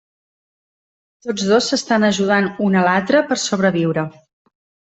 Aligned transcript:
Tots 1.25 1.45
dos 1.51 1.67
s'estan 1.73 2.07
ajudant 2.09 2.49
un 2.69 2.81
a 2.81 2.85
l'altre 2.89 3.25
per 3.29 3.41
sobreviure. 3.45 4.09